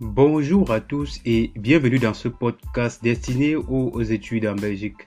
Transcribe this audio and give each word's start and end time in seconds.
Bonjour 0.00 0.72
à 0.72 0.80
tous 0.80 1.20
et 1.24 1.52
bienvenue 1.54 2.00
dans 2.00 2.14
ce 2.14 2.26
podcast 2.26 3.00
destiné 3.04 3.54
aux, 3.54 4.02
études 4.02 4.44
en 4.44 4.56
Belgique. 4.56 5.06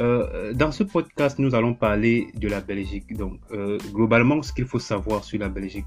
Euh, 0.00 0.52
dans 0.52 0.72
ce 0.72 0.82
podcast, 0.82 1.38
nous 1.38 1.54
allons 1.54 1.74
parler 1.74 2.32
de 2.34 2.48
la 2.48 2.60
Belgique. 2.60 3.16
Donc, 3.16 3.38
euh, 3.52 3.78
globalement, 3.92 4.42
ce 4.42 4.52
qu'il 4.52 4.64
faut 4.64 4.80
savoir 4.80 5.22
sur 5.22 5.38
la 5.38 5.48
Belgique. 5.48 5.86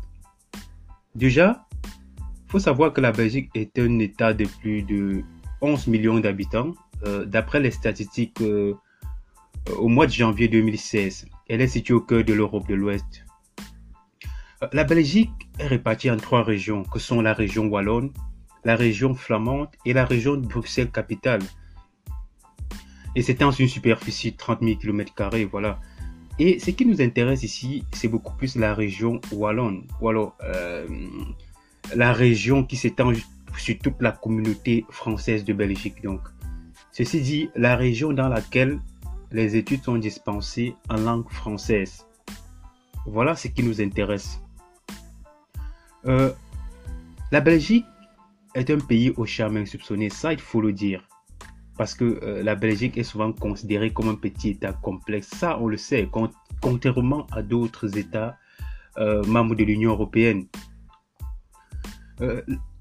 Déjà, 1.16 1.68
il 1.84 2.52
faut 2.52 2.59
savoir 2.59 2.93
que 2.93 3.02
la 3.02 3.12
Belgique 3.12 3.50
est 3.54 3.78
un 3.78 4.00
État 4.00 4.34
de 4.34 4.46
plus 4.62 4.84
de 4.84 5.24
11 5.60 5.88
millions 5.88 6.21
d'habitants. 6.21 6.76
Euh, 7.05 7.26
d'après 7.26 7.60
les 7.60 7.71
statistiques, 7.71 8.42
au 9.78 9.88
mois 9.89 10.08
de 10.08 10.14
janvier 10.14 10.48
2016, 10.48 11.26
elle 11.50 11.60
est 11.60 11.68
située 11.68 11.96
au 11.96 12.00
cœur 12.00 12.24
de 12.24 12.31
l'Europe 12.31 12.70
de 12.70 12.76
l'Ouest. 12.76 13.26
La 14.71 14.85
Belgique 14.85 15.47
est 15.59 15.67
répartie 15.67 16.09
en 16.11 16.17
trois 16.17 16.43
régions, 16.43 16.84
que 16.84 16.99
sont 16.99 17.21
la 17.21 17.34
région 17.34 17.67
wallonne, 17.67 18.11
la 18.63 18.75
région 18.75 19.16
flamande 19.16 19.70
et 19.85 19.93
la 19.93 20.05
région 20.05 20.35
de 20.35 20.45
Bruxelles-Capitale. 20.45 21.41
Et 23.16 23.21
c'est 23.21 23.41
en 23.41 23.52
une 23.52 23.67
superficie 23.67 24.31
de 24.31 24.38
30 24.38 24.61
000 24.61 24.77
km, 24.77 25.13
voilà. 25.49 25.80
Et 26.39 26.59
ce 26.59 26.70
qui 26.70 26.85
nous 26.85 27.02
intéresse 27.02 27.43
ici, 27.43 27.83
c'est 27.91 28.07
beaucoup 28.07 28.35
plus 28.35 28.55
la 28.55 28.75
région 28.75 29.20
wallonne, 29.31 29.88
ou 30.02 30.09
alors 30.09 30.35
euh, 30.43 30.88
la 31.95 32.13
région 32.13 32.63
qui 32.63 32.75
s'étend 32.75 33.11
sur 33.58 33.80
toute 33.80 34.02
la 34.02 34.11
communauté 34.11 34.85
française 34.89 35.44
de 35.44 35.53
Belgique. 35.53 36.03
Donc, 36.03 36.21
ceci 36.91 37.21
dit, 37.21 37.49
la 37.55 37.75
région 37.75 38.13
dans 38.13 38.30
laquelle 38.30 38.80
les 39.31 39.55
études 39.55 39.83
sont 39.83 39.97
dispensées 39.97 40.75
en 40.89 40.97
langue 40.97 41.30
française. 41.30 42.05
Voilà 43.05 43.35
ce 43.35 43.47
qui 43.47 43.63
nous 43.63 43.81
intéresse. 43.81 44.42
Euh, 46.08 46.31
la 47.31 47.41
Belgique 47.41 47.86
est 48.55 48.69
un 48.69 48.80
pays 48.80 49.11
au 49.17 49.25
charme 49.25 49.58
insoupçonné, 49.58 50.09
ça 50.09 50.33
il 50.33 50.39
faut 50.39 50.61
le 50.61 50.73
dire. 50.73 51.03
Parce 51.77 51.94
que 51.94 52.19
euh, 52.23 52.41
la 52.44 52.55
Belgique 52.55 52.97
est 52.97 53.03
souvent 53.03 53.31
considérée 53.31 53.91
comme 53.91 54.09
un 54.09 54.16
petit 54.16 54.49
État 54.49 54.73
complexe. 54.73 55.27
Ça, 55.27 55.59
on 55.59 55.67
le 55.67 55.77
sait, 55.77 56.09
contrairement 56.61 57.27
à 57.31 57.44
d'autres 57.44 57.97
États 57.97 58.38
euh, 58.97 59.23
membres 59.25 59.55
de 59.55 59.64
l'Union 59.64 59.91
européenne. 59.91 60.47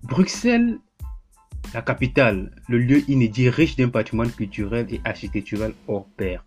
Bruxelles, 0.02 0.78
la 1.74 1.82
capitale, 1.82 2.54
le 2.68 2.78
lieu 2.78 3.02
inédit 3.10 3.50
riche 3.50 3.76
d'un 3.76 3.90
patrimoine 3.90 4.30
culturel 4.30 4.86
et 4.88 5.00
architectural 5.04 5.74
hors 5.88 6.06
pair. 6.16 6.46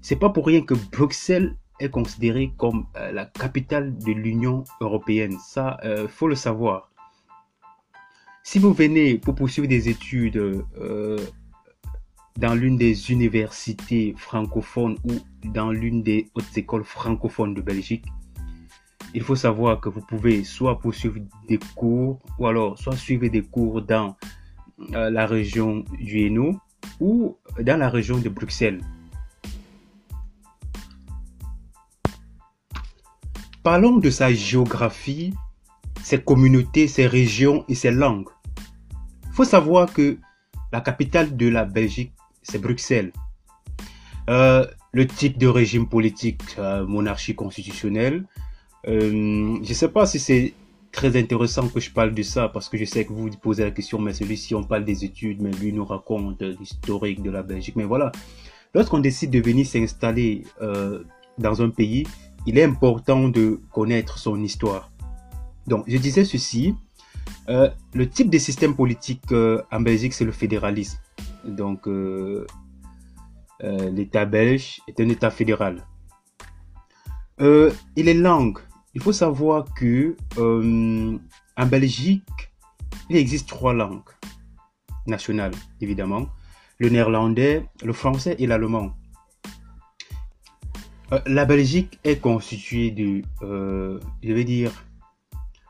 C'est 0.00 0.16
pas 0.16 0.30
pour 0.30 0.46
rien 0.46 0.62
que 0.62 0.74
Bruxelles 0.90 1.54
est 1.80 1.90
considérée 1.90 2.52
comme 2.56 2.86
euh, 2.96 3.12
la 3.12 3.26
capitale 3.26 3.96
de 3.98 4.12
l'Union 4.12 4.64
européenne. 4.80 5.36
Ça, 5.38 5.78
euh, 5.84 6.08
faut 6.08 6.28
le 6.28 6.34
savoir. 6.34 6.90
Si 8.42 8.58
vous 8.58 8.72
venez 8.72 9.18
pour 9.18 9.34
poursuivre 9.34 9.68
des 9.68 9.88
études 9.88 10.36
euh, 10.36 11.18
dans 12.36 12.54
l'une 12.54 12.76
des 12.76 13.10
universités 13.10 14.14
francophones 14.16 14.96
ou 15.04 15.14
dans 15.48 15.70
l'une 15.70 16.02
des 16.02 16.28
hautes 16.34 16.56
écoles 16.56 16.84
francophones 16.84 17.54
de 17.54 17.62
Belgique, 17.62 18.04
il 19.14 19.22
faut 19.22 19.36
savoir 19.36 19.80
que 19.80 19.88
vous 19.88 20.02
pouvez 20.02 20.44
soit 20.44 20.78
poursuivre 20.78 21.20
des 21.48 21.58
cours 21.74 22.18
ou 22.38 22.46
alors 22.46 22.78
soit 22.78 22.96
suivre 22.96 23.28
des 23.28 23.42
cours 23.42 23.80
dans 23.80 24.16
la 24.90 25.24
région 25.24 25.84
du 26.00 26.26
Hainaut 26.26 26.58
ou 27.00 27.36
dans 27.60 27.78
la 27.78 27.88
région 27.88 28.18
de 28.18 28.28
Bruxelles. 28.28 28.80
Parlons 33.64 33.96
de 33.96 34.10
sa 34.10 34.30
géographie, 34.30 35.32
ses 36.02 36.20
communautés, 36.20 36.86
ses 36.86 37.06
régions 37.06 37.64
et 37.66 37.74
ses 37.74 37.90
langues. 37.90 38.28
Il 39.24 39.32
faut 39.32 39.44
savoir 39.44 39.90
que 39.90 40.18
la 40.70 40.82
capitale 40.82 41.34
de 41.34 41.48
la 41.48 41.64
Belgique, 41.64 42.12
c'est 42.42 42.60
Bruxelles. 42.60 43.10
Euh, 44.28 44.66
le 44.92 45.06
type 45.06 45.38
de 45.38 45.46
régime 45.46 45.88
politique, 45.88 46.42
euh, 46.58 46.86
monarchie 46.86 47.34
constitutionnelle. 47.34 48.26
Euh, 48.86 49.56
je 49.62 49.70
ne 49.70 49.74
sais 49.74 49.88
pas 49.88 50.04
si 50.04 50.18
c'est 50.18 50.52
très 50.92 51.16
intéressant 51.16 51.66
que 51.68 51.80
je 51.80 51.90
parle 51.90 52.12
de 52.12 52.22
ça 52.22 52.50
parce 52.50 52.68
que 52.68 52.76
je 52.76 52.84
sais 52.84 53.06
que 53.06 53.14
vous 53.14 53.28
vous 53.28 53.36
posez 53.38 53.64
la 53.64 53.70
question, 53.70 53.98
mais 53.98 54.12
celui-ci, 54.12 54.54
on 54.54 54.62
parle 54.62 54.84
des 54.84 55.06
études, 55.06 55.40
mais 55.40 55.50
lui 55.52 55.72
nous 55.72 55.86
raconte 55.86 56.42
l'historique 56.42 57.22
de 57.22 57.30
la 57.30 57.42
Belgique. 57.42 57.76
Mais 57.76 57.84
voilà, 57.84 58.12
lorsqu'on 58.74 58.98
décide 58.98 59.30
de 59.30 59.40
venir 59.40 59.64
s'installer 59.64 60.44
dans 61.38 61.62
un 61.62 61.70
pays, 61.70 62.06
il 62.46 62.58
est 62.58 62.64
important 62.64 63.28
de 63.28 63.60
connaître 63.72 64.18
son 64.18 64.42
histoire. 64.42 64.90
Donc, 65.66 65.84
je 65.86 65.96
disais 65.96 66.24
ceci, 66.24 66.74
euh, 67.48 67.70
le 67.94 68.08
type 68.08 68.30
de 68.30 68.38
système 68.38 68.74
politique 68.74 69.32
euh, 69.32 69.62
en 69.70 69.80
Belgique, 69.80 70.14
c'est 70.14 70.24
le 70.24 70.32
fédéralisme. 70.32 70.98
Donc, 71.44 71.86
euh, 71.88 72.46
l'État 73.60 74.24
belge 74.24 74.80
est 74.88 75.00
un 75.00 75.08
État 75.08 75.30
fédéral. 75.30 75.86
et 77.38 78.02
les 78.02 78.14
langues, 78.14 78.58
il 78.94 79.02
faut 79.02 79.12
savoir 79.12 79.64
que 79.74 80.16
en 81.56 81.66
Belgique, 81.66 82.52
il 83.10 83.16
existe 83.16 83.48
trois 83.48 83.72
langues 83.72 84.10
nationales, 85.06 85.54
évidemment. 85.80 86.28
Le 86.78 86.88
néerlandais, 86.88 87.64
le 87.82 87.92
français 87.92 88.36
et 88.38 88.46
l'allemand. 88.46 88.92
Euh, 91.14 91.20
la 91.26 91.44
Belgique 91.44 91.98
est 92.02 92.20
constituée 92.20 92.90
de, 92.90 93.22
euh, 93.42 94.00
je 94.22 94.32
vais 94.32 94.44
dire, 94.44 94.72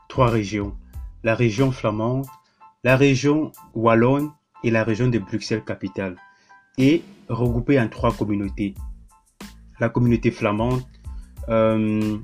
trois 0.09 0.27
régions. 0.27 0.75
La 1.23 1.35
région 1.35 1.71
flamande, 1.71 2.25
la 2.83 2.97
région 2.97 3.51
wallonne 3.73 4.31
et 4.63 4.71
la 4.71 4.83
région 4.83 5.07
de 5.07 5.19
Bruxelles-Capitale. 5.19 6.15
Et 6.77 7.03
regroupée 7.29 7.79
en 7.79 7.87
trois 7.87 8.11
communautés. 8.11 8.73
La 9.79 9.89
communauté 9.89 10.31
flamande, 10.31 10.81
euh, 11.49 12.17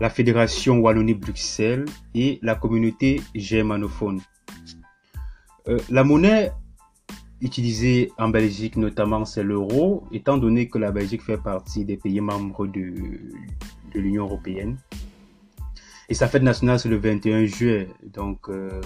la 0.00 0.10
fédération 0.10 0.78
Wallonie-Bruxelles 0.78 1.86
et 2.14 2.38
la 2.42 2.54
communauté 2.54 3.20
germanophone. 3.34 4.20
la 5.88 6.02
monnaie 6.02 6.50
utilisé 7.40 8.12
en 8.18 8.28
Belgique 8.28 8.76
notamment, 8.76 9.24
c'est 9.24 9.42
l'euro, 9.42 10.04
étant 10.12 10.36
donné 10.36 10.68
que 10.68 10.78
la 10.78 10.90
Belgique 10.90 11.22
fait 11.22 11.38
partie 11.38 11.84
des 11.84 11.96
pays 11.96 12.20
membres 12.20 12.66
de, 12.66 12.92
de 13.94 14.00
l'Union 14.00 14.24
européenne. 14.24 14.76
Et 16.08 16.14
sa 16.14 16.26
fête 16.28 16.42
nationale, 16.42 16.78
c'est 16.78 16.88
le 16.88 16.96
21 16.96 17.46
juillet. 17.46 17.88
Donc, 18.12 18.48
euh, 18.48 18.80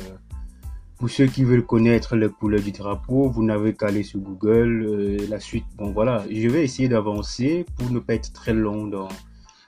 pour 0.98 1.08
ceux 1.10 1.26
qui 1.26 1.42
veulent 1.42 1.64
connaître 1.64 2.16
les 2.16 2.28
couleurs 2.28 2.60
du 2.60 2.70
drapeau, 2.70 3.30
vous 3.30 3.42
n'avez 3.42 3.74
qu'à 3.74 3.86
aller 3.86 4.02
sur 4.02 4.20
Google. 4.20 4.86
Euh, 4.86 5.26
la 5.28 5.40
suite, 5.40 5.64
bon 5.76 5.90
voilà, 5.90 6.24
je 6.30 6.48
vais 6.48 6.62
essayer 6.62 6.88
d'avancer 6.88 7.64
pour 7.76 7.90
ne 7.90 7.98
pas 7.98 8.14
être 8.14 8.32
très 8.32 8.52
long 8.52 8.86
dans, 8.86 9.08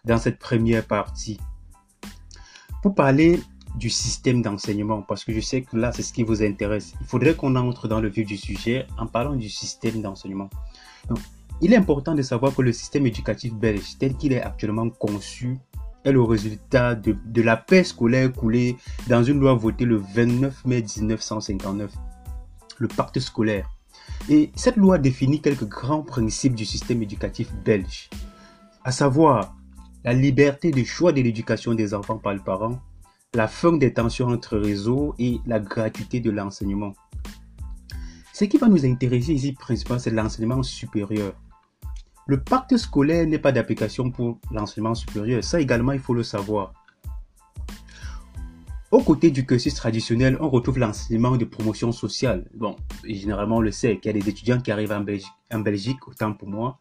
dans 0.05 0.19
cette 0.19 0.39
première 0.39 0.87
partie. 0.87 1.41
Pour 2.83 2.95
parler 2.95 3.41
du 3.77 3.91
système 3.91 4.43
d'enseignement 4.43 5.03
parce 5.03 5.25
que 5.25 5.33
je 5.33 5.41
sais 5.41 5.63
que 5.63 5.77
là, 5.77 5.93
c'est 5.93 6.03
ce 6.03 6.13
qui 6.13 6.23
vous 6.23 6.43
intéresse. 6.43 6.95
Il 7.01 7.07
faudrait 7.07 7.35
qu'on 7.35 7.57
entre 7.57 7.89
dans 7.89 8.01
le 8.01 8.09
vif 8.09 8.27
du 8.27 8.37
sujet 8.37 8.87
en 8.99 9.07
parlant 9.07 9.35
du 9.35 9.49
système 9.49 10.03
d'enseignement. 10.03 10.49
il 11.61 11.73
est 11.73 11.77
important 11.77 12.15
de 12.15 12.23
savoir 12.23 12.55
que 12.55 12.63
le 12.63 12.73
système 12.73 13.07
éducatif 13.07 13.55
belge, 13.55 13.97
tel 13.99 14.17
qu'il 14.17 14.33
est 14.33 14.43
actuellement 14.43 14.89
conçu, 14.91 15.59
est 16.05 16.13
le 16.13 16.23
résultat 16.23 16.95
de, 16.95 17.17
de 17.25 17.43
la 17.43 17.57
paix 17.57 17.85
scolaire 17.85 18.33
coulée 18.33 18.77
dans 19.09 19.25
une 19.25 19.41
loi 19.41 19.55
votée 19.55 19.85
le 19.85 19.97
29 19.97 20.65
mai 20.65 20.83
1959, 20.83 21.93
le 22.79 22.89
pacte 22.89 23.19
scolaire. 23.19 23.69
Et 24.29 24.51
cette 24.55 24.77
loi 24.77 24.99
définit 24.99 25.41
quelques 25.41 25.69
grands 25.69 26.03
principes 26.03 26.55
du 26.55 26.65
système 26.65 27.03
éducatif 27.03 27.53
belge, 27.65 28.09
à 28.85 28.93
savoir 28.93 29.55
la 30.05 30.13
liberté 30.13 30.71
de 30.71 30.85
choix 30.85 31.13
de 31.13 31.21
l'éducation 31.21 31.75
des 31.75 31.93
enfants 31.93 32.19
par 32.19 32.33
les 32.33 32.41
parents, 32.41 32.79
la 33.37 33.49
fin 33.49 33.75
des 33.75 33.93
tensions 33.93 34.29
entre 34.29 34.57
réseaux 34.57 35.15
et 35.19 35.41
la 35.47 35.61
gratuité 35.61 36.21
de 36.21 36.31
l'enseignement. 36.31 36.95
Ce 38.33 38.47
qui 38.47 38.57
va 38.57 38.67
nous 38.67 38.87
intéresser 38.87 39.35
ici 39.35 39.53
principalement, 39.53 39.99
c'est 39.99 40.11
l'enseignement 40.11 40.63
supérieur. 40.63 41.35
Le 42.27 42.41
pacte 42.41 42.77
scolaire 42.79 43.27
n'est 43.27 43.39
pas 43.39 43.53
d'application 43.53 44.11
pour 44.11 44.39
l'enseignement 44.51 44.95
supérieur. 44.95 45.45
Ça 45.45 45.61
également, 45.61 45.93
il 45.93 46.01
faut 46.01 46.15
le 46.15 46.23
savoir. 46.23 46.73
Au 48.91 49.03
côté 49.03 49.31
du 49.31 49.45
cursus 49.45 49.75
traditionnel, 49.75 50.39
on 50.41 50.49
retrouve 50.49 50.79
l'enseignement 50.79 51.37
de 51.37 51.45
promotion 51.45 51.93
sociale. 51.93 52.47
Bon, 52.55 52.75
généralement, 53.05 53.57
on 53.57 53.61
le 53.61 53.71
sait 53.71 53.99
qu'il 53.99 54.17
y 54.17 54.17
a 54.17 54.19
des 54.19 54.29
étudiants 54.31 54.61
qui 54.61 54.73
arrivent 54.73 54.93
en 54.93 55.01
Belgique, 55.01 55.33
en 55.53 55.59
Belgique, 55.59 56.09
autant 56.09 56.33
pour 56.33 56.49
moi, 56.49 56.79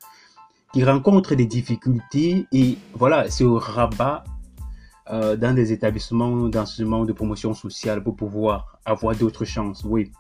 qui 0.72 0.86
rencontrent 0.86 1.36
des 1.36 1.48
difficultés 1.48 2.46
et 2.54 2.78
voilà, 2.94 3.30
c'est 3.30 3.44
au 3.44 3.58
rabat 3.58 4.24
euh, 5.10 5.36
dans 5.36 5.54
des 5.54 5.72
établissements 5.72 6.50
d'enseignement 6.50 7.06
de 7.06 7.14
promotion 7.14 7.54
sociale 7.54 8.04
pour 8.04 8.16
pouvoir 8.16 8.80
avoir 8.86 9.16
d'autres 9.16 9.46
chances, 9.46 9.84
oui. 9.84 10.12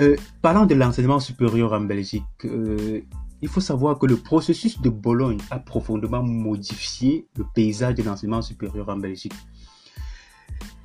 Euh, 0.00 0.16
parlant 0.42 0.64
de 0.64 0.74
l'enseignement 0.74 1.18
supérieur 1.18 1.72
en 1.72 1.80
Belgique, 1.80 2.22
euh, 2.44 3.00
il 3.40 3.48
faut 3.48 3.60
savoir 3.60 3.98
que 3.98 4.06
le 4.06 4.16
processus 4.16 4.80
de 4.80 4.90
Bologne 4.90 5.38
a 5.50 5.58
profondément 5.58 6.22
modifié 6.22 7.26
le 7.36 7.44
paysage 7.54 7.94
de 7.96 8.02
l'enseignement 8.02 8.42
supérieur 8.42 8.88
en 8.88 8.96
Belgique. 8.96 9.34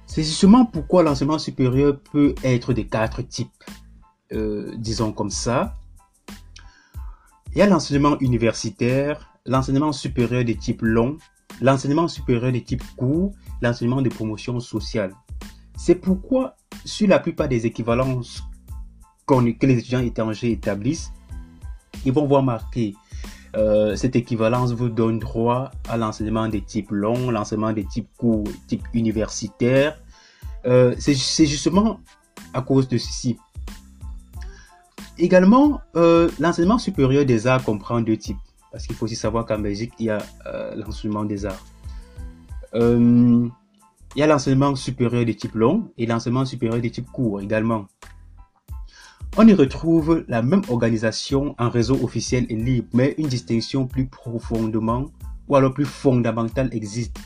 C'est 0.07 0.24
justement 0.24 0.66
pourquoi 0.66 1.04
l'enseignement 1.04 1.39
supérieur 1.39 2.00
peut 2.12 2.33
être 2.44 2.74
de 2.74 2.83
quatre 2.83 3.21
types, 3.21 3.63
euh, 4.31 4.74
disons 4.77 5.12
comme 5.12 5.31
ça. 5.31 5.75
Il 7.51 7.59
y 7.59 7.62
a 7.62 7.68
l'enseignement 7.68 8.18
universitaire, 8.19 9.30
l'enseignement 9.45 9.92
supérieur 9.92 10.44
de 10.44 10.54
type 10.54 10.81
long, 10.81 11.18
l'enseignement 11.61 12.07
supérieur 12.07 12.51
de 12.51 12.59
type 12.59 12.83
court, 12.95 13.31
l'enseignement 13.61 14.01
de 14.01 14.09
promotion 14.09 14.59
sociale. 14.59 15.13
C'est 15.77 15.95
pourquoi, 15.95 16.55
sur 16.85 17.07
la 17.07 17.19
plupart 17.19 17.47
des 17.47 17.65
équivalences 17.65 18.44
que 19.25 19.65
les 19.65 19.77
étudiants 19.77 20.01
étrangers 20.01 20.51
établissent, 20.51 21.11
ils 22.05 22.11
vont 22.11 22.25
voir 22.25 22.44
marqué 22.44 22.94
euh, 23.55 23.95
cette 23.95 24.15
équivalence 24.15 24.71
vous 24.71 24.89
donne 24.89 25.19
droit 25.19 25.69
à 25.88 25.95
l'enseignement 25.95 26.47
des 26.47 26.61
types 26.61 26.89
longs, 26.89 27.29
l'enseignement 27.29 27.71
des 27.71 27.85
types 27.85 28.09
courts, 28.17 28.47
type 28.67 28.83
universitaire. 28.94 29.99
Euh, 30.65 30.95
c'est 30.97 31.45
justement 31.45 31.99
à 32.53 32.61
cause 32.61 32.88
de 32.88 32.97
ceci. 32.97 33.38
Également, 35.19 35.81
euh, 35.95 36.29
l'enseignement 36.39 36.79
supérieur 36.79 37.25
des 37.25 37.45
arts 37.45 37.63
comprend 37.63 38.01
deux 38.01 38.17
types. 38.17 38.38
Parce 38.73 38.87
qu'il 38.87 38.95
faut 38.95 39.05
aussi 39.05 39.15
savoir 39.15 39.45
qu'en 39.45 39.59
Belgique, 39.59 39.93
il 39.99 40.07
y 40.07 40.09
a 40.09 40.17
l'enseignement 40.75 41.23
des 41.23 41.45
arts. 41.45 41.63
il 42.73 43.51
y 44.15 44.21
a 44.23 44.27
l'enseignement 44.27 44.75
supérieur 44.75 45.25
de 45.25 45.31
type 45.31 45.53
long 45.53 45.91
et 45.97 46.07
l'enseignement 46.07 46.43
supérieur 46.43 46.81
de 46.81 46.87
type 46.89 47.09
court 47.11 47.39
également. 47.39 47.85
On 49.37 49.47
y 49.47 49.53
retrouve 49.53 50.25
la 50.27 50.41
même 50.41 50.63
organisation 50.69 51.55
en 51.57 51.69
réseau 51.69 52.03
officiel 52.03 52.45
et 52.49 52.55
libre, 52.55 52.87
mais 52.93 53.15
une 53.17 53.27
distinction 53.27 53.87
plus 53.87 54.07
profondément 54.07 55.05
ou 55.47 55.55
alors 55.55 55.73
plus 55.73 55.85
fondamentale 55.85 56.69
existe. 56.71 57.17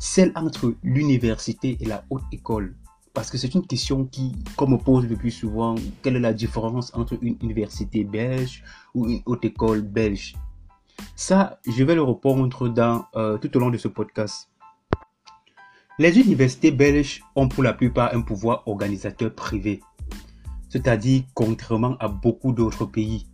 Celle 0.00 0.32
entre 0.34 0.74
l'université 0.82 1.76
et 1.80 1.84
la 1.84 2.04
haute 2.10 2.22
école. 2.32 2.74
Parce 3.14 3.30
que 3.30 3.38
c'est 3.38 3.54
une 3.54 3.66
question 3.66 4.04
qui, 4.04 4.34
comme 4.56 4.72
on 4.72 4.78
pose 4.78 5.06
le 5.06 5.16
plus 5.16 5.30
souvent, 5.30 5.76
quelle 6.02 6.16
est 6.16 6.20
la 6.20 6.32
différence 6.32 6.92
entre 6.94 7.18
une 7.22 7.36
université 7.42 8.02
belge 8.02 8.64
ou 8.94 9.08
une 9.08 9.22
haute 9.26 9.44
école 9.44 9.82
belge? 9.82 10.34
Ça, 11.16 11.58
je 11.66 11.84
vais 11.84 11.94
le 11.94 12.02
répondre 12.02 12.68
dans, 12.68 13.06
euh, 13.16 13.38
tout 13.38 13.56
au 13.56 13.60
long 13.60 13.70
de 13.70 13.78
ce 13.78 13.88
podcast. 13.88 14.48
Les 15.98 16.18
universités 16.18 16.70
belges 16.70 17.22
ont 17.36 17.48
pour 17.48 17.62
la 17.62 17.72
plupart 17.72 18.14
un 18.14 18.22
pouvoir 18.22 18.66
organisateur 18.66 19.32
privé 19.34 19.80
c'est-à-dire 20.72 21.24
contrairement 21.34 21.96
à 22.00 22.08
beaucoup 22.08 22.52
d'autres 22.52 22.86
pays. 22.86 23.26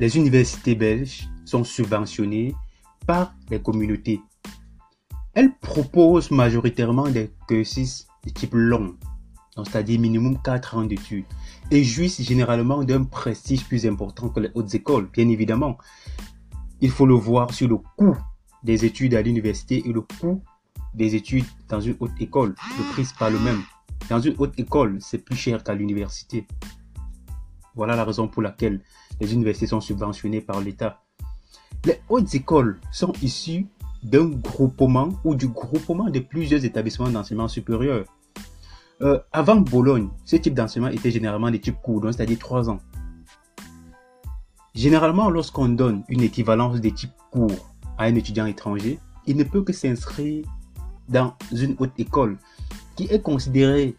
Les 0.00 0.16
universités 0.16 0.74
belges 0.74 1.28
sont 1.44 1.64
subventionnées 1.64 2.54
par 3.06 3.34
les 3.50 3.60
communautés. 3.60 4.22
Elles 5.34 5.54
proposent 5.58 6.30
majoritairement 6.30 7.08
des 7.08 7.30
cursus 7.46 8.06
de 8.24 8.30
type 8.30 8.54
long, 8.54 8.96
c'est-à-dire 9.54 10.00
minimum 10.00 10.40
4 10.42 10.78
ans 10.78 10.84
d'études, 10.84 11.26
et 11.70 11.84
jouissent 11.84 12.22
généralement 12.22 12.84
d'un 12.84 13.04
prestige 13.04 13.64
plus 13.64 13.86
important 13.86 14.28
que 14.28 14.40
les 14.40 14.50
hautes 14.54 14.74
écoles, 14.74 15.08
bien 15.12 15.28
évidemment. 15.28 15.78
Il 16.80 16.90
faut 16.90 17.06
le 17.06 17.14
voir 17.14 17.52
sur 17.54 17.68
le 17.68 17.76
coût 17.96 18.16
des 18.62 18.84
études 18.84 19.14
à 19.14 19.22
l'université 19.22 19.82
et 19.86 19.92
le 19.92 20.02
coût 20.02 20.42
des 20.94 21.14
études 21.14 21.46
dans 21.68 21.80
une 21.80 21.96
haute 22.00 22.20
école. 22.20 22.54
Le 22.78 22.92
prix 22.92 23.02
n'est 23.02 23.18
pas 23.18 23.30
le 23.30 23.38
même. 23.38 23.62
Dans 24.08 24.20
une 24.20 24.34
haute 24.38 24.58
école, 24.58 24.98
c'est 25.00 25.18
plus 25.18 25.36
cher 25.36 25.62
qu'à 25.62 25.74
l'université. 25.74 26.46
Voilà 27.74 27.96
la 27.96 28.04
raison 28.04 28.28
pour 28.28 28.42
laquelle 28.42 28.82
les 29.20 29.32
universités 29.32 29.66
sont 29.66 29.80
subventionnées 29.80 30.40
par 30.40 30.60
l'État. 30.60 31.02
Les 31.84 32.00
hautes 32.08 32.34
écoles 32.34 32.80
sont 32.90 33.12
issues 33.22 33.66
d'un 34.02 34.28
groupement 34.28 35.08
ou 35.24 35.34
du 35.34 35.48
groupement 35.48 36.10
de 36.10 36.18
plusieurs 36.20 36.64
établissements 36.64 37.08
d'enseignement 37.08 37.48
supérieur. 37.48 38.04
Euh, 39.02 39.18
avant 39.32 39.56
Bologne, 39.56 40.10
ce 40.24 40.36
type 40.36 40.54
d'enseignement 40.54 40.90
était 40.90 41.10
généralement 41.10 41.50
des 41.50 41.60
types 41.60 41.80
courts, 41.82 42.04
c'est-à-dire 42.04 42.38
3 42.38 42.70
ans. 42.70 42.78
Généralement, 44.74 45.28
lorsqu'on 45.28 45.70
donne 45.70 46.04
une 46.08 46.20
équivalence 46.20 46.80
des 46.80 46.92
types 46.92 47.10
courts 47.32 47.74
à 47.98 48.04
un 48.04 48.14
étudiant 48.14 48.46
étranger, 48.46 49.00
il 49.26 49.36
ne 49.36 49.42
peut 49.42 49.62
que 49.62 49.72
s'inscrire 49.72 50.44
dans 51.08 51.34
une 51.50 51.74
haute 51.80 51.98
école 51.98 52.38
qui 52.94 53.04
est 53.06 53.20
considérée 53.20 53.96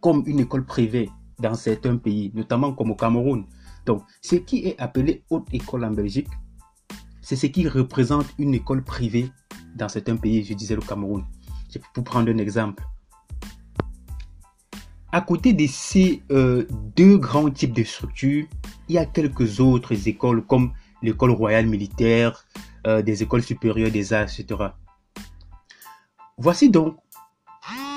comme 0.00 0.22
une 0.26 0.40
école 0.40 0.64
privée 0.64 1.10
dans 1.38 1.54
certains 1.54 1.96
pays, 1.98 2.32
notamment 2.34 2.72
comme 2.72 2.90
au 2.90 2.94
Cameroun. 2.94 3.44
Donc, 3.84 4.04
ce 4.22 4.36
qui 4.36 4.66
est 4.66 4.80
appelé 4.80 5.22
haute 5.28 5.46
école 5.52 5.84
en 5.84 5.90
Belgique, 5.90 6.28
c'est 7.20 7.36
ce 7.36 7.46
qui 7.46 7.68
représente 7.68 8.26
une 8.38 8.54
école 8.54 8.82
privée 8.82 9.30
dans 9.76 9.88
certains 9.90 10.16
pays, 10.16 10.44
je 10.44 10.54
disais 10.54 10.74
le 10.74 10.80
Cameroun. 10.80 11.24
Pour 11.92 12.04
prendre 12.04 12.30
un 12.30 12.38
exemple. 12.38 12.82
À 15.10 15.22
côté 15.22 15.54
de 15.54 15.66
ces 15.66 16.22
euh, 16.30 16.66
deux 16.94 17.16
grands 17.16 17.50
types 17.50 17.72
de 17.72 17.82
structures, 17.82 18.46
il 18.88 18.94
y 18.94 18.98
a 18.98 19.06
quelques 19.06 19.58
autres 19.58 20.06
écoles 20.06 20.44
comme 20.44 20.72
l'école 21.02 21.30
royale 21.30 21.66
militaire, 21.66 22.46
euh, 22.86 23.00
des 23.00 23.22
écoles 23.22 23.42
supérieures 23.42 23.90
des 23.90 24.12
arts, 24.12 24.24
etc. 24.24 24.70
Voici 26.36 26.68
donc 26.68 26.98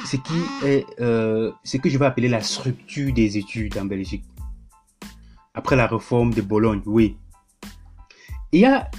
ce 0.06 0.16
qui 0.16 0.66
est 0.66 0.86
euh, 1.02 1.52
ce 1.64 1.78
que 1.78 1.90
je 1.90 1.98
vais 1.98 2.06
appeler 2.06 2.30
la 2.30 2.42
structure 2.42 3.14
des 3.14 3.38
études 3.38 3.78
en 3.78 3.86
Belgique. 3.86 4.24
Après 5.54 5.76
la 5.76 5.88
réforme 5.88 6.34
de 6.34 6.42
Bologne, 6.42 6.82
oui. 6.86 7.18
Il 8.54 8.62
y 8.62 8.66
a 8.66 8.90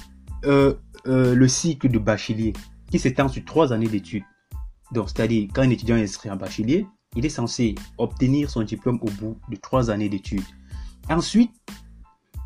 le 0.44 1.48
cycle 1.48 1.88
de 1.88 1.98
bachelier 1.98 2.52
qui 2.90 2.98
s'étend 2.98 3.28
sur 3.28 3.42
trois 3.44 3.72
années 3.72 3.88
d'études. 3.88 4.24
Donc, 4.92 5.08
c'est-à-dire, 5.08 5.48
quand 5.54 5.62
un 5.62 5.70
étudiant 5.70 5.96
est 5.96 6.02
inscrit 6.02 6.30
en 6.30 6.36
bachelier, 6.36 6.86
il 7.16 7.26
est 7.26 7.30
censé 7.30 7.74
obtenir 7.98 8.50
son 8.50 8.62
diplôme 8.62 8.98
au 9.02 9.10
bout 9.10 9.36
de 9.50 9.56
trois 9.56 9.90
années 9.90 10.08
d'études. 10.08 10.44
Ensuite, 11.10 11.52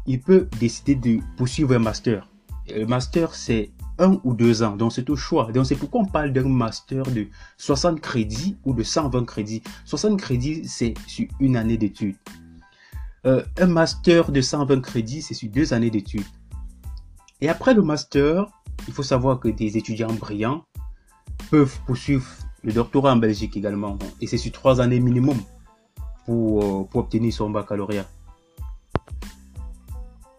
il 0.07 0.21
peut 0.21 0.49
décider 0.59 0.95
de 0.95 1.21
poursuivre 1.37 1.75
un 1.75 1.79
master. 1.79 2.29
Le 2.69 2.87
master, 2.87 3.35
c'est 3.35 3.71
un 3.99 4.19
ou 4.25 4.35
deux 4.35 4.63
ans. 4.63 4.77
Donc 4.77 4.93
c'est 4.93 5.09
au 5.11 5.17
choix. 5.17 5.51
Donc 5.53 5.67
c'est 5.67 5.77
pourquoi 5.77 6.01
on 6.03 6.07
parle 6.07 6.33
d'un 6.33 6.49
master 6.49 7.05
de 7.05 7.27
60 7.59 8.01
crédits 8.01 8.57
ou 8.65 8.75
de 8.75 8.83
120 8.83 9.25
crédits. 9.25 9.63
60 9.85 10.19
crédits, 10.19 10.63
c'est 10.67 10.95
sur 11.07 11.27
une 11.41 11.57
année 11.57 11.77
d'études. 11.77 12.17
Euh, 13.27 13.43
un 13.59 13.67
master 13.67 14.31
de 14.31 14.41
120 14.41 14.81
crédits, 14.81 15.23
c'est 15.23 15.35
sur 15.35 15.51
deux 15.51 15.73
années 15.73 15.91
d'études. 15.91 16.27
Et 17.41 17.49
après 17.49 17.75
le 17.75 17.83
master, 17.83 18.47
il 18.87 18.95
faut 18.95 19.03
savoir 19.03 19.41
que 19.41 19.49
des 19.49 19.77
étudiants 19.77 20.13
brillants 20.13 20.65
peuvent 21.51 21.79
poursuivre 21.87 22.25
le 22.67 22.73
doctorat 22.73 23.13
en 23.13 23.17
Belgique 23.17 23.57
également. 23.57 23.97
Et 24.21 24.27
c'est 24.27 24.37
sur 24.37 24.53
trois 24.53 24.81
années 24.81 25.01
minimum 25.01 25.39
pour, 26.27 26.63
euh, 26.63 26.99
obtenir 26.99 27.33
son 27.33 27.49
baccalauréat. 27.49 28.05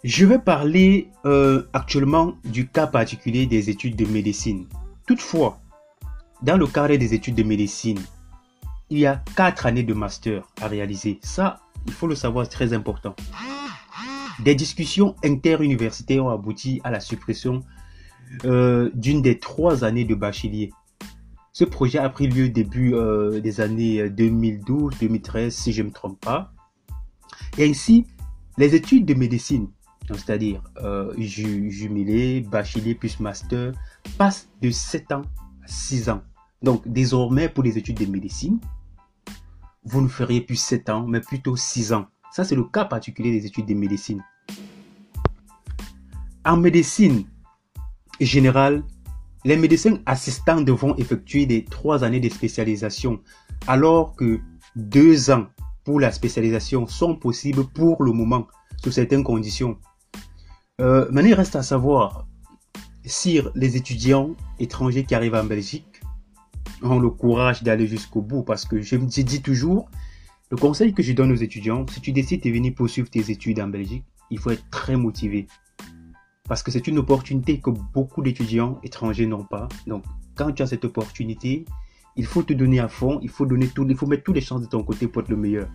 Je 0.04 0.26
vais 0.26 0.38
parler 0.38 1.10
euh, 1.26 1.64
actuellement 1.74 2.36
du 2.44 2.68
cas 2.68 2.86
particulier 2.86 3.46
des 3.46 3.70
études 3.70 3.96
de 3.96 4.06
médecine. 4.06 4.68
Toutefois, 5.08 5.58
dans 6.42 6.58
le 6.58 6.68
cadre 6.68 6.96
des 6.98 7.14
études 7.14 7.36
de 7.36 7.44
médecine, 7.44 8.00
il 8.90 9.00
y 9.00 9.06
a 9.06 9.24
quatre 9.36 9.66
années 9.66 9.84
de 9.84 9.94
master 9.94 10.44
à 10.62 10.68
réaliser. 10.68 11.20
Ça, 11.24 11.62
il 11.88 11.94
faut 11.94 12.08
le 12.08 12.16
savoir, 12.16 12.46
c'est 12.46 12.52
très 12.52 12.74
important. 12.74 13.16
Des 14.44 14.54
discussions 14.54 15.16
interuniversitaires 15.24 16.26
ont 16.26 16.30
abouti 16.30 16.82
à 16.84 16.92
la 16.92 17.00
suppression 17.00 17.64
euh, 18.46 18.92
d'une 18.94 19.22
des 19.22 19.40
trois 19.40 19.84
années 19.84 20.06
de 20.06 20.14
bachelier. 20.14 20.72
Ce 21.58 21.66
projet 21.66 21.98
a 21.98 22.08
pris 22.08 22.28
lieu 22.28 22.50
début 22.50 22.94
euh, 22.94 23.40
des 23.40 23.62
années 23.62 24.10
2012-2013, 24.10 25.50
si 25.50 25.74
je 25.74 25.82
ne 25.82 25.88
me 25.88 25.92
trompe 25.92 26.20
pas. 26.24 26.54
Et 27.58 27.68
ainsi, 27.68 28.06
les 28.60 28.76
études 28.76 29.08
de 29.08 29.16
médecine 29.16 29.68
c'est-à-dire 30.06 30.62
euh, 30.84 31.12
jumelé, 31.18 32.42
bachelier 32.42 32.94
plus 32.94 33.20
master, 33.20 33.72
passe 34.20 34.50
de 34.62 34.70
7 34.70 35.14
ans 35.14 35.24
à 35.64 35.68
6 35.68 36.10
ans. 36.10 36.22
Donc 36.62 36.88
désormais, 36.88 37.50
pour 37.50 37.64
les 37.64 37.80
études 37.80 37.98
de 37.98 38.06
médecine, 38.06 38.60
vous 39.84 40.02
ne 40.02 40.08
feriez 40.10 40.42
plus 40.42 40.58
7 40.58 40.90
ans, 40.92 41.08
mais 41.08 41.22
plutôt 41.22 41.56
6 41.56 41.92
ans. 41.92 42.06
Ça, 42.32 42.44
c'est 42.44 42.56
le 42.56 42.66
cas 42.66 42.86
particulier 42.86 43.32
des 43.32 43.48
études 43.48 43.66
de 43.66 43.74
médecine. 43.74 44.24
En 46.46 46.58
médecine 46.58 47.26
générale, 48.22 48.84
les 49.48 49.56
médecins 49.56 50.00
assistants 50.06 50.60
devront 50.60 50.94
effectuer 50.98 51.46
des 51.46 51.64
3 51.64 52.04
années 52.04 52.20
de 52.20 52.28
spécialisation, 52.28 53.22
alors 53.66 54.14
que 54.18 54.42
2 54.76 55.32
ans 55.32 55.48
pour 55.86 56.02
la 56.02 56.12
spécialisation 56.12 56.86
sont 56.86 57.16
possibles 57.16 57.64
pour 57.64 58.04
le 58.04 58.12
moment, 58.12 58.46
sous 58.84 58.92
certaines 58.92 59.24
conditions. 59.24 59.78
Euh, 60.82 61.08
maintenant, 61.12 61.30
il 61.30 61.34
reste 61.34 61.56
à 61.56 61.64
savoir 61.64 62.28
si 63.06 63.40
les 63.56 63.78
étudiants 63.78 64.36
étrangers 64.60 65.06
qui 65.06 65.16
arrivent 65.16 65.36
en 65.36 65.46
Belgique 65.46 66.02
ont 66.82 67.00
le 67.00 67.10
courage 67.10 67.64
d'aller 67.64 67.88
jusqu'au 67.88 68.22
bout. 68.22 68.44
Parce 68.44 68.66
que 68.66 68.82
je 68.82 68.98
me 68.98 69.06
dis 69.06 69.42
toujours, 69.42 69.90
le 70.52 70.58
conseil 70.58 70.94
que 70.94 71.02
je 71.02 71.14
donne 71.14 71.32
aux 71.32 71.36
étudiants, 71.36 71.86
si 71.90 72.02
tu 72.02 72.12
décides 72.12 72.44
de 72.44 72.50
venir 72.50 72.74
poursuivre 72.76 73.10
tes 73.10 73.32
études 73.32 73.62
en 73.62 73.70
Belgique, 73.70 74.04
il 74.30 74.40
faut 74.40 74.52
être 74.52 74.70
très 74.72 74.98
motivé. 74.98 75.48
Parce 76.48 76.64
que 76.64 76.72
c'est 76.72 76.88
une 76.88 76.98
opportunité 76.98 77.60
que 77.60 77.70
beaucoup 77.70 78.22
d'étudiants 78.22 78.80
étrangers 78.84 79.26
n'ont 79.26 79.44
pas. 79.44 79.68
Donc, 79.86 80.04
quand 80.36 80.52
tu 80.52 80.64
as 80.64 80.68
cette 80.68 80.86
opportunité, 80.86 81.66
Il 82.20 82.26
faut 82.26 82.42
te 82.42 82.52
donner 82.52 82.80
à 82.80 82.88
fond, 82.88 83.20
il 83.22 83.30
faut, 83.30 83.46
donner 83.46 83.68
tout, 83.68 83.86
il 83.88 83.96
faut 83.96 84.08
mettre 84.08 84.24
toutes 84.24 84.36
les 84.36 84.42
chances 84.42 84.62
de 84.62 84.66
ton 84.66 84.84
côté 84.84 85.08
pour 85.08 85.22
être 85.22 85.30
le 85.30 85.38
meilleur. 85.38 85.70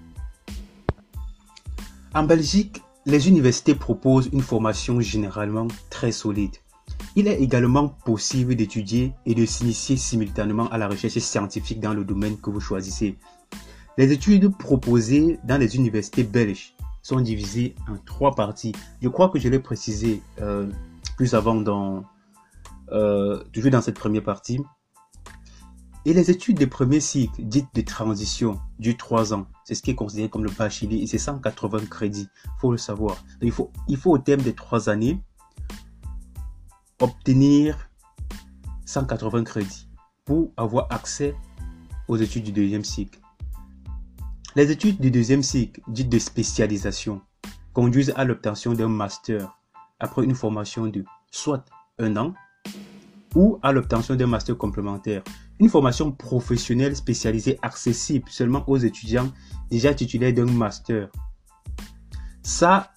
En 2.14 2.24
Belgique, 2.24 2.82
les 3.06 3.28
universités 3.28 3.76
proposent 3.76 4.28
une 4.32 4.42
formation 4.42 5.00
généralement 5.00 5.68
très 5.88 6.10
solide. 6.10 6.56
Il 7.14 7.28
est 7.28 7.40
également 7.40 7.88
possible 7.88 8.56
d'étudier 8.56 9.12
et 9.24 9.36
de 9.36 9.46
s'initier 9.46 9.96
simultanément 9.96 10.68
à 10.70 10.78
la 10.78 10.88
recherche 10.88 11.18
scientifique 11.18 11.80
dans 11.80 11.94
le 11.94 12.04
domaine 12.04 12.36
que 12.36 12.50
vous 12.50 12.60
choisissez. 12.60 13.16
Les 13.96 14.10
études 14.10 14.50
proposées 14.56 15.38
dans 15.44 15.58
les 15.58 15.76
universités 15.76 16.24
belges 16.24 16.74
sont 17.02 17.20
divisées 17.20 17.74
en 17.88 17.96
trois 17.98 18.34
parties. 18.34 18.72
Je 19.00 19.08
crois 19.08 19.28
que 19.28 19.38
je 19.38 19.48
l'ai 19.48 19.58
précisé 19.58 20.22
euh, 20.40 20.70
plus 21.16 21.34
avant 21.34 21.56
dans 21.56 22.04
euh, 22.92 23.42
toujours 23.52 23.70
dans 23.70 23.80
cette 23.80 23.98
première 23.98 24.22
partie. 24.22 24.60
Et 26.04 26.12
les 26.12 26.30
études 26.30 26.58
de 26.58 26.64
premier 26.64 26.98
cycle, 26.98 27.42
dites 27.42 27.68
de 27.74 27.80
transition, 27.80 28.60
du 28.80 28.96
3 28.96 29.34
ans, 29.34 29.46
c'est 29.64 29.76
ce 29.76 29.82
qui 29.82 29.92
est 29.92 29.94
considéré 29.94 30.28
comme 30.28 30.42
le 30.42 30.50
bachelier 30.50 30.96
et 30.96 31.06
c'est 31.06 31.18
180 31.18 31.86
crédits, 31.86 32.28
faut 32.58 32.72
le 32.72 32.78
savoir. 32.78 33.22
il, 33.40 33.52
faut, 33.52 33.70
il 33.86 33.96
faut 33.96 34.10
au 34.10 34.18
terme 34.18 34.42
des 34.42 34.52
trois 34.52 34.88
années 34.88 35.22
obtenir 37.00 37.88
180 38.84 39.44
crédits 39.44 39.88
pour 40.24 40.50
avoir 40.56 40.88
accès 40.90 41.36
aux 42.08 42.16
études 42.16 42.44
du 42.44 42.52
deuxième 42.52 42.84
cycle. 42.84 43.21
Les 44.54 44.70
études 44.70 45.00
du 45.00 45.10
deuxième 45.10 45.42
cycle, 45.42 45.80
dites 45.88 46.10
de 46.10 46.18
spécialisation, 46.18 47.22
conduisent 47.72 48.12
à 48.16 48.24
l'obtention 48.24 48.74
d'un 48.74 48.88
master 48.88 49.58
après 49.98 50.24
une 50.24 50.34
formation 50.34 50.88
de 50.88 51.04
soit 51.30 51.64
un 51.98 52.14
an 52.18 52.34
ou 53.34 53.58
à 53.62 53.72
l'obtention 53.72 54.14
d'un 54.14 54.26
master 54.26 54.58
complémentaire. 54.58 55.22
Une 55.58 55.70
formation 55.70 56.12
professionnelle 56.12 56.94
spécialisée 56.94 57.58
accessible 57.62 58.28
seulement 58.28 58.62
aux 58.66 58.76
étudiants 58.76 59.32
déjà 59.70 59.94
titulaires 59.94 60.34
d'un 60.34 60.44
master. 60.44 61.08
Ça, 62.42 62.92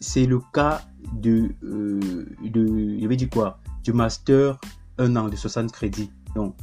c'est 0.00 0.26
le 0.26 0.40
cas 0.52 0.82
de, 1.14 1.48
euh, 1.62 2.26
je 2.44 3.08
vais 3.08 3.16
dire 3.16 3.30
quoi, 3.30 3.58
du 3.82 3.94
master 3.94 4.58
un 4.98 5.16
an 5.16 5.28
de 5.28 5.36
60 5.36 5.72
crédits. 5.72 6.10
Donc, 6.34 6.54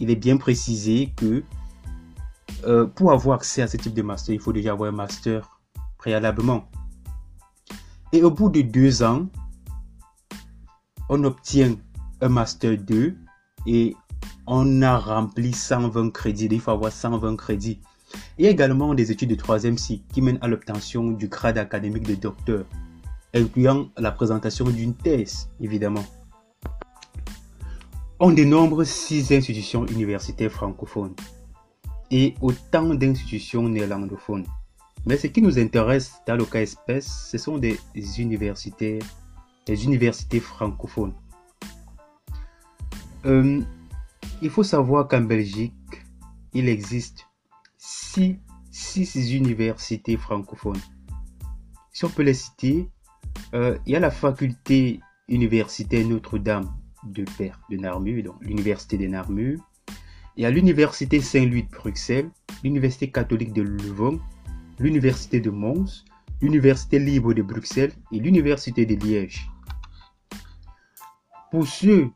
il 0.00 0.10
est 0.10 0.16
bien 0.16 0.36
précisé 0.36 1.14
que 1.16 1.42
euh, 2.64 2.86
pour 2.86 3.12
avoir 3.12 3.36
accès 3.36 3.62
à 3.62 3.66
ce 3.66 3.76
type 3.76 3.94
de 3.94 4.02
master, 4.02 4.34
il 4.34 4.40
faut 4.40 4.52
déjà 4.52 4.72
avoir 4.72 4.88
un 4.88 4.96
master 4.96 5.58
préalablement. 5.96 6.68
Et 8.12 8.22
au 8.22 8.30
bout 8.30 8.48
de 8.48 8.62
deux 8.62 9.02
ans, 9.02 9.26
on 11.08 11.24
obtient 11.24 11.76
un 12.20 12.28
master 12.28 12.76
2 12.76 13.16
et 13.66 13.96
on 14.46 14.82
a 14.82 14.98
rempli 14.98 15.52
120 15.52 16.10
crédits. 16.10 16.48
Il 16.50 16.60
faut 16.60 16.70
avoir 16.70 16.92
120 16.92 17.36
crédits. 17.36 17.80
Il 18.38 18.44
y 18.44 18.48
a 18.48 18.50
également 18.50 18.94
des 18.94 19.12
études 19.12 19.30
de 19.30 19.34
troisième 19.34 19.76
cycle 19.76 20.04
qui 20.12 20.22
mènent 20.22 20.38
à 20.40 20.48
l'obtention 20.48 21.10
du 21.10 21.28
grade 21.28 21.58
académique 21.58 22.04
de 22.04 22.14
docteur, 22.14 22.64
incluant 23.34 23.88
la 23.98 24.10
présentation 24.10 24.64
d'une 24.64 24.94
thèse, 24.94 25.50
évidemment. 25.60 26.04
On 28.18 28.32
dénombre 28.32 28.84
six 28.84 29.30
institutions 29.32 29.86
universitaires 29.86 30.50
francophones 30.50 31.14
et 32.10 32.34
autant 32.40 32.94
d'institutions 32.94 33.68
néerlandophones. 33.68 34.46
Mais 35.06 35.16
ce 35.16 35.26
qui 35.26 35.42
nous 35.42 35.58
intéresse 35.58 36.20
dans 36.26 36.36
le 36.36 36.44
cas 36.44 36.60
espèce, 36.60 37.28
ce 37.30 37.38
sont 37.38 37.58
des 37.58 37.78
universités, 38.18 38.98
des 39.66 39.84
universités 39.84 40.40
francophones. 40.40 41.14
Euh, 43.26 43.60
il 44.42 44.50
faut 44.50 44.62
savoir 44.62 45.08
qu'en 45.08 45.20
Belgique, 45.20 45.74
il 46.52 46.68
existe 46.68 47.26
six, 47.76 48.38
six 48.70 49.32
universités 49.32 50.16
francophones. 50.16 50.80
Si 51.92 52.04
on 52.04 52.10
peut 52.10 52.22
les 52.22 52.34
citer, 52.34 52.88
euh, 53.54 53.78
il 53.86 53.92
y 53.92 53.96
a 53.96 54.00
la 54.00 54.10
faculté 54.10 55.00
universitaire 55.28 56.06
Notre-Dame 56.06 56.72
de 57.04 57.24
Père 57.36 57.60
de 57.70 57.76
Narmu, 57.76 58.22
donc 58.22 58.36
l'université 58.40 58.98
de 58.98 59.06
Narmu. 59.06 59.58
Il 60.38 60.46
y 60.46 60.50
l'université 60.52 61.20
Saint-Louis 61.20 61.64
de 61.64 61.68
Bruxelles, 61.68 62.30
l'université 62.62 63.10
catholique 63.10 63.52
de 63.52 63.62
Leuven, 63.62 64.20
l'université 64.78 65.40
de 65.40 65.50
Mons, 65.50 66.04
l'université 66.40 67.00
libre 67.00 67.34
de 67.34 67.42
Bruxelles 67.42 67.90
et 68.12 68.20
l'université 68.20 68.86
de 68.86 68.94
Liège. 68.94 69.50
Pour 71.50 71.66
ceux 71.66 72.10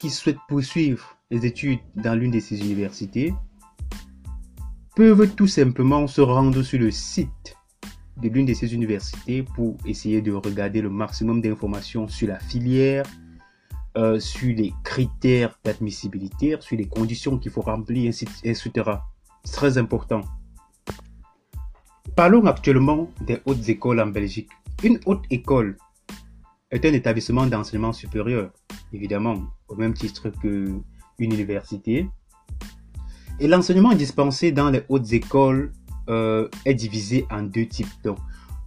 qui 0.00 0.10
souhaitent 0.10 0.44
poursuivre 0.48 1.16
les 1.30 1.46
études 1.46 1.78
dans 1.94 2.18
l'une 2.18 2.32
de 2.32 2.40
ces 2.40 2.60
universités 2.60 3.32
peuvent 4.96 5.32
tout 5.36 5.46
simplement 5.46 6.08
se 6.08 6.22
rendre 6.22 6.62
sur 6.62 6.80
le 6.80 6.90
site 6.90 7.54
de 8.20 8.28
l'une 8.28 8.46
de 8.46 8.54
ces 8.54 8.74
universités 8.74 9.44
pour 9.54 9.76
essayer 9.86 10.20
de 10.20 10.32
regarder 10.32 10.82
le 10.82 10.90
maximum 10.90 11.40
d'informations 11.40 12.08
sur 12.08 12.26
la 12.26 12.40
filière, 12.40 13.04
euh, 13.96 14.20
sur 14.20 14.54
les 14.54 14.74
critères 14.84 15.58
d'admissibilité, 15.64 16.56
sur 16.60 16.76
les 16.76 16.86
conditions 16.86 17.38
qu'il 17.38 17.50
faut 17.50 17.62
remplir, 17.62 18.12
etc. 18.44 18.70
C'est 19.44 19.52
très 19.52 19.78
important. 19.78 20.20
Parlons 22.14 22.44
actuellement 22.46 23.10
des 23.22 23.38
hautes 23.46 23.68
écoles 23.68 24.00
en 24.00 24.08
Belgique. 24.08 24.50
Une 24.82 25.00
haute 25.06 25.24
école 25.30 25.76
est 26.70 26.84
un 26.84 26.92
établissement 26.92 27.46
d'enseignement 27.46 27.92
supérieur, 27.92 28.50
évidemment, 28.92 29.36
au 29.68 29.76
même 29.76 29.94
titre 29.94 30.28
qu'une 30.28 30.82
université. 31.18 32.08
Et 33.40 33.48
l'enseignement 33.48 33.94
dispensé 33.94 34.52
dans 34.52 34.70
les 34.70 34.82
hautes 34.88 35.12
écoles 35.12 35.72
euh, 36.08 36.48
est 36.64 36.74
divisé 36.74 37.26
en 37.30 37.42
deux 37.42 37.66
types. 37.66 37.88
Donc, 38.04 38.18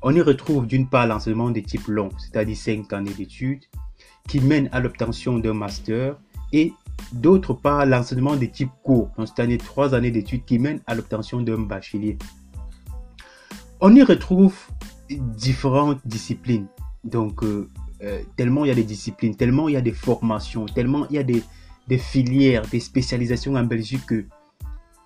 on 0.01 0.15
y 0.15 0.21
retrouve 0.21 0.65
d'une 0.65 0.87
part 0.87 1.07
l'enseignement 1.07 1.51
de 1.51 1.59
type 1.59 1.87
long, 1.87 2.09
c'est-à-dire 2.17 2.57
5 2.57 2.91
années 2.93 3.13
d'études, 3.13 3.65
qui 4.29 4.39
mène 4.39 4.69
à 4.71 4.79
l'obtention 4.79 5.39
d'un 5.39 5.53
master, 5.53 6.15
et 6.53 6.73
d'autre 7.11 7.53
part 7.53 7.85
l'enseignement 7.85 8.35
de 8.35 8.45
type 8.45 8.69
court, 8.83 9.11
c'est-à-dire 9.17 9.57
3 9.57 9.93
années 9.93 10.11
d'études 10.11 10.45
qui 10.45 10.59
mène 10.59 10.81
à 10.87 10.95
l'obtention 10.95 11.41
d'un 11.41 11.59
bachelier. 11.59 12.17
On 13.81 13.95
y 13.95 14.03
retrouve 14.03 14.55
différentes 15.09 16.05
disciplines. 16.05 16.67
Donc, 17.03 17.43
euh, 17.43 17.69
euh, 18.03 18.21
tellement 18.35 18.65
il 18.65 18.67
y 18.67 18.71
a 18.71 18.75
des 18.75 18.83
disciplines, 18.83 19.35
tellement 19.35 19.69
il 19.69 19.73
y 19.73 19.77
a 19.77 19.81
des 19.81 19.93
formations, 19.93 20.65
tellement 20.65 21.07
il 21.09 21.15
y 21.15 21.19
a 21.19 21.23
des, 21.23 21.41
des 21.87 21.97
filières, 21.97 22.63
des 22.69 22.79
spécialisations 22.79 23.55
en 23.55 23.63
Belgique 23.63 24.05
que 24.05 24.25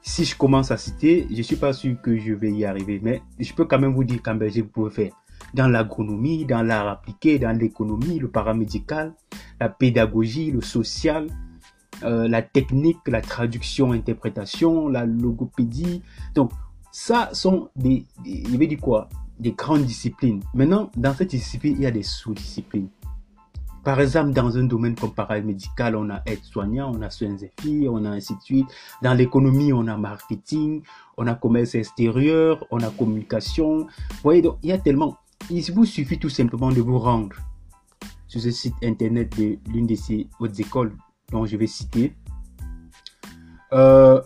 si 0.02 0.26
je 0.26 0.36
commence 0.36 0.70
à 0.72 0.78
citer, 0.78 1.28
je 1.32 1.38
ne 1.38 1.42
suis 1.42 1.56
pas 1.56 1.72
sûr 1.72 1.96
que 2.02 2.18
je 2.18 2.34
vais 2.34 2.52
y 2.52 2.66
arriver. 2.66 3.00
Mais 3.02 3.22
je 3.40 3.54
peux 3.54 3.66
quand 3.66 3.80
même 3.80 3.94
vous 3.94 4.04
dire 4.04 4.22
qu'en 4.22 4.36
Belgique, 4.36 4.66
vous 4.66 4.72
pouvez 4.72 4.92
faire 4.92 5.12
dans 5.54 5.68
l'agronomie, 5.68 6.46
dans 6.46 6.64
l'art 6.64 6.88
appliqué, 6.88 7.40
dans 7.40 7.58
l'économie, 7.58 8.20
le 8.20 8.30
paramédical, 8.30 9.14
la 9.60 9.70
pédagogie, 9.70 10.52
le 10.52 10.62
social, 10.62 11.28
euh, 12.04 12.28
la 12.28 12.42
technique, 12.42 13.00
la 13.08 13.22
traduction, 13.22 13.92
interprétation, 13.92 14.88
la 14.88 15.06
logopédie. 15.06 16.02
Donc, 16.36 16.52
ça 16.92 17.30
sont 17.34 17.70
des, 17.76 18.06
des 18.24 18.44
je 18.50 18.58
vais 18.58 18.68
dire 18.68 18.80
quoi? 18.80 19.10
Des 19.40 19.52
grandes 19.52 19.84
disciplines. 19.84 20.42
Maintenant, 20.54 20.92
dans 20.96 21.14
cette 21.14 21.30
discipline, 21.30 21.76
il 21.78 21.84
y 21.84 21.86
a 21.86 21.92
des 21.92 22.04
sous-disciplines. 22.04 22.90
Par 23.84 24.00
exemple, 24.00 24.32
dans 24.32 24.58
un 24.58 24.64
domaine 24.64 24.96
comme 24.96 25.14
paramédical, 25.14 25.98
on 25.98 26.10
a 26.10 26.22
aide-soignant, 26.26 26.94
on 26.96 27.02
a 27.02 27.10
soins 27.10 27.36
filles, 27.60 27.90
on 27.90 28.06
a 28.06 28.12
ainsi 28.12 28.34
de 28.34 28.42
suite. 28.42 28.68
Dans 29.02 29.14
l'économie, 29.14 29.74
on 29.74 29.88
a 29.88 29.98
marketing, 29.98 30.84
on 31.18 31.28
a 31.28 31.36
commerce 31.36 31.76
extérieur, 31.76 32.66
on 32.72 32.80
a 32.80 32.90
communication. 32.90 33.80
Vous 33.80 34.24
voyez, 34.24 34.42
donc, 34.42 34.58
il 34.64 34.70
y 34.70 34.72
a 34.72 34.78
tellement. 34.78 35.18
Il 35.50 35.72
vous 35.74 35.86
suffit 35.86 36.18
tout 36.18 36.30
simplement 36.30 36.72
de 36.72 36.82
vous 36.82 37.00
rendre 37.00 37.36
sur 38.28 38.42
ce 38.42 38.52
site 38.52 38.76
internet 38.84 39.38
de 39.38 39.58
l'une 39.72 39.88
de 39.88 39.96
ces 39.96 40.28
hautes 40.40 40.60
écoles 40.60 40.94
dont 41.32 41.46
je 41.46 41.58
vais 41.58 41.68
citer. 41.68 42.16
Euh, 43.74 44.22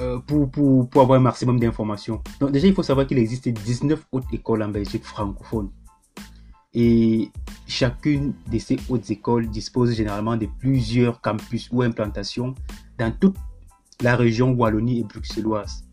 euh, 0.00 0.18
pour, 0.18 0.50
pour, 0.50 0.88
pour, 0.88 1.02
avoir 1.02 1.18
un 1.18 1.22
maximum 1.22 1.60
d'informations. 1.60 2.20
Donc 2.40 2.50
déjà, 2.50 2.66
il 2.66 2.74
faut 2.74 2.82
savoir 2.82 3.06
qu'il 3.06 3.18
existe 3.18 3.48
19 3.48 4.06
hautes 4.10 4.24
écoles 4.32 4.62
en 4.62 4.68
Belgique 4.68 5.04
francophones. 5.04 5.70
Et 6.74 7.30
chacune 7.68 8.34
de 8.50 8.58
ces 8.58 8.76
hautes 8.88 9.08
écoles 9.10 9.48
dispose 9.48 9.94
généralement 9.94 10.36
de 10.36 10.48
plusieurs 10.58 11.20
campus 11.20 11.68
ou 11.70 11.82
implantations 11.82 12.54
dans 12.98 13.12
toute 13.12 13.36
la 14.00 14.16
région 14.16 14.52
Wallonie 14.52 15.00
et 15.00 15.04
bruxelloise. 15.04 15.84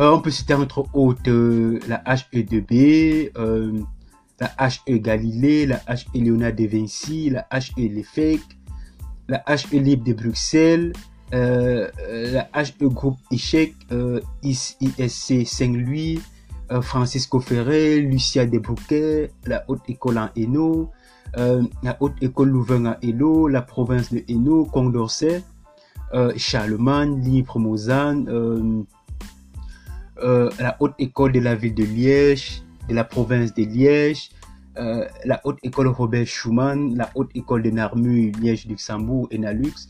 Euh, 0.00 0.10
on 0.10 0.20
peut 0.20 0.30
citer 0.30 0.54
entre 0.54 0.86
autres 0.92 1.20
euh, 1.28 1.78
la 1.88 2.02
HE2B, 2.04 3.30
la 4.40 4.68
HE 4.68 4.98
Galilée, 4.98 5.66
la 5.66 5.80
HE 5.88 6.06
Léonard 6.14 6.52
de 6.52 6.66
Vinci, 6.66 7.30
la 7.30 7.46
HE 7.52 7.88
Lefec, 7.88 8.40
la 9.28 9.42
HE 9.48 9.78
Libre 9.78 10.04
de 10.04 10.12
Bruxelles, 10.12 10.92
euh, 11.32 11.88
la 12.32 12.48
HE 12.54 12.86
Groupe 12.88 13.18
Échec, 13.30 13.74
euh, 13.92 14.20
ISC 14.42 15.46
Saint-Louis, 15.46 16.20
euh, 16.70 16.80
Francisco 16.80 17.40
Ferré, 17.40 18.00
Lucia 18.00 18.46
Desbouquets, 18.46 19.30
la 19.46 19.64
Haute 19.68 19.82
École 19.88 20.18
en 20.18 20.28
Hainaut, 20.36 20.90
la 21.36 21.96
Haute 21.98 22.14
École 22.20 22.50
Louvain 22.50 22.86
en 22.86 22.96
Hainaut, 23.02 23.48
la 23.48 23.62
province 23.62 24.12
de 24.12 24.22
Hainaut, 24.28 24.64
Condorcet, 24.66 25.42
Charlemagne, 26.36 27.20
Libre 27.24 27.58
Mozan, 30.16 30.48
la 30.58 30.76
haute 30.80 30.94
école 30.98 31.32
de 31.32 31.40
la 31.40 31.54
ville 31.54 31.74
de 31.74 31.84
Liège, 31.84 32.62
de 32.88 32.94
la 32.94 33.04
province 33.04 33.54
de 33.54 33.64
Liège, 33.64 34.30
la 34.76 35.40
haute 35.44 35.58
école 35.62 35.88
Robert 35.88 36.26
Schumann, 36.26 36.96
la 36.96 37.10
haute 37.14 37.30
école 37.34 37.62
de 37.62 37.70
Narmu, 37.70 38.32
Liège, 38.32 38.66
Luxembourg 38.66 39.28
et 39.30 39.38
Nalux, 39.38 39.88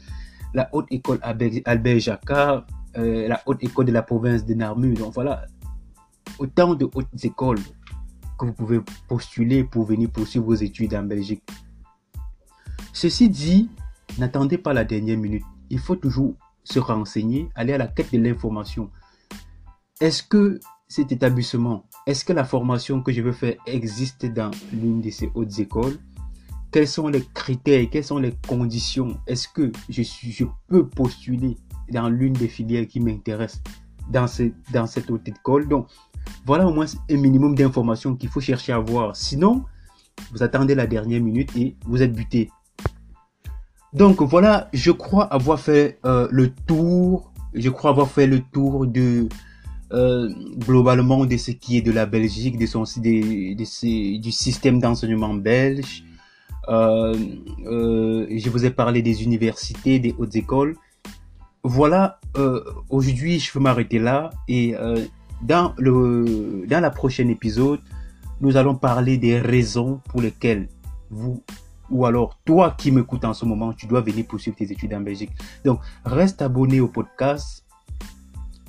la 0.52 0.69
haute 0.73 0.87
école 0.90 1.19
Albert 1.23 1.99
Jacquard, 1.99 2.66
la 2.95 3.40
haute 3.47 3.62
école 3.62 3.87
de 3.87 3.93
la 3.93 4.02
province 4.02 4.45
de 4.45 4.54
Narmu. 4.54 4.95
Donc 4.95 5.14
voilà, 5.14 5.47
autant 6.38 6.75
de 6.75 6.88
hautes 6.95 7.25
écoles 7.25 7.61
que 8.38 8.47
vous 8.47 8.52
pouvez 8.52 8.81
postuler 9.09 9.64
pour 9.64 9.85
venir 9.85 10.11
poursuivre 10.11 10.47
vos 10.47 10.54
études 10.54 10.95
en 10.95 11.04
Belgique. 11.04 11.43
Ceci 12.93 13.28
dit, 13.28 13.71
n'attendez 14.19 14.59
pas 14.59 14.73
la 14.73 14.85
dernière 14.85 15.19
minute. 15.19 15.45
Il 15.71 15.78
faut 15.78 15.97
toujours 15.97 16.35
se 16.62 16.78
renseigner, 16.78 17.49
aller 17.54 17.73
à 17.73 17.78
la 17.78 17.87
quête 17.87 18.12
de 18.12 18.19
l'information. 18.19 18.90
Est-ce 20.01 20.25
que 20.25 20.59
cet 20.89 21.13
établissement, 21.13 21.85
est-ce 22.07 22.25
que 22.25 22.33
la 22.33 22.45
formation 22.45 23.01
que 23.01 23.13
je 23.13 23.23
veux 23.23 23.33
faire 23.33 23.55
existe 23.65 24.27
dans 24.27 24.51
l'une 24.73 25.01
de 25.01 25.11
ces 25.11 25.31
hautes 25.35 25.57
écoles? 25.61 25.99
Quels 26.73 26.89
sont 26.89 27.07
les 27.07 27.23
critères, 27.33 27.87
quelles 27.91 28.05
sont 28.05 28.19
les 28.19 28.35
conditions? 28.49 29.17
Est-ce 29.29 29.47
que 29.47 29.71
je, 29.89 30.45
peux 30.67 30.89
postuler 30.89 31.57
dans 31.93 32.09
l'une 32.09 32.33
des 32.33 32.49
filières 32.49 32.89
qui 32.89 32.99
m'intéressent 32.99 33.63
dans, 34.11 34.27
cette 34.27 35.11
haute 35.11 35.29
école? 35.29 35.69
Donc, 35.69 35.87
voilà 36.45 36.67
au 36.67 36.75
moins 36.75 36.87
un 37.09 37.17
minimum 37.17 37.55
d'informations 37.55 38.17
qu'il 38.17 38.29
faut 38.29 38.41
chercher 38.41 38.73
à 38.73 38.81
voir. 38.81 39.15
Sinon, 39.15 39.65
vous 40.33 40.43
attendez 40.43 40.75
la 40.75 40.89
dernière 40.89 41.23
minute 41.23 41.57
et 41.57 41.77
vous 41.87 42.03
êtes 42.03 42.13
buté. 42.13 42.51
Donc 43.93 44.21
voilà, 44.23 44.69
je 44.73 44.91
crois 44.91 45.33
avoir 45.33 45.61
fait 45.61 46.01
euh, 46.05 46.27
le 46.33 46.51
tour. 46.53 47.33
Je 47.55 47.71
crois 47.71 47.91
avoir 47.91 48.11
fait 48.11 48.27
le 48.27 48.41
tour 48.41 48.89
de 48.89 49.29
euh, 49.95 50.29
globalement 50.59 51.25
de 51.25 51.37
ce 51.37 51.53
qui 51.53 51.79
est 51.79 51.83
de 51.83 51.93
la 51.93 52.07
Belgique, 52.07 52.59
de 52.59 52.67
du 54.19 54.33
système 54.33 54.81
d'enseignement 54.81 55.35
belge. 55.35 56.05
Euh, 56.69 57.15
je 57.65 58.49
vous 58.51 58.65
ai 58.65 58.71
parlé 58.71 59.03
des 59.03 59.23
universités, 59.23 59.99
des 59.99 60.15
hautes 60.19 60.37
écoles. 60.37 60.77
Voilà, 61.63 62.21
aujourd'hui 62.91 63.39
je 63.39 63.51
peux 63.51 63.61
m'arrêter 63.61 63.99
là 63.99 64.31
et 64.49 64.75
dans, 65.43 65.75
le, 65.79 66.67
dans 66.69 66.81
la 66.81 66.91
prochaine 66.91 67.31
épisode, 67.31 67.81
nous 68.41 68.57
allons 68.57 68.75
parler 68.75 69.17
des 69.17 69.39
raisons 69.39 70.01
pour 70.09 70.21
lesquelles 70.21 70.69
vous, 71.11 71.43
ou 71.91 72.07
alors 72.07 72.39
toi 72.45 72.75
qui 72.77 72.91
m'écoutes 72.91 73.25
en 73.25 73.35
ce 73.35 73.45
moment, 73.45 73.73
tu 73.73 73.87
dois 73.87 74.01
venir 74.01 74.27
poursuivre 74.27 74.57
tes 74.57 74.71
études 74.71 74.95
en 74.95 75.01
Belgique. 75.01 75.31
Donc, 75.65 75.81
reste 76.05 76.43
abonné 76.43 76.81
au 76.81 76.89
podcast, 76.89 77.63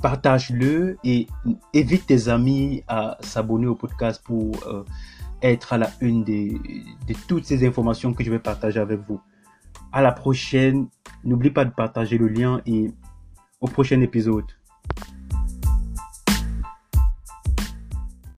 partage-le 0.06 1.00
et 1.04 1.26
évite 1.74 2.06
tes 2.06 2.30
amis 2.30 2.84
à 2.88 3.18
s'abonner 3.22 3.66
au 3.66 3.74
podcast 3.74 4.22
pour 4.24 4.52
euh, 4.68 4.84
être 5.42 5.74
à 5.74 5.80
la 5.80 5.90
une 6.00 6.24
de, 6.24 6.60
de 7.08 7.16
toutes 7.28 7.46
ces 7.46 7.66
informations 7.66 8.14
que 8.14 8.24
je 8.24 8.30
vais 8.30 8.38
partager 8.38 8.80
avec 8.80 9.00
vous. 9.00 9.20
À 9.92 10.04
la 10.04 10.12
prochaine. 10.12 10.90
N'oublie 11.24 11.50
pas 11.50 11.66
de 11.66 11.72
partager 11.72 12.20
le 12.20 12.28
lien 12.28 12.62
et 12.68 12.92
au 13.60 13.66
prochain 13.66 14.00
épisode. 14.02 14.46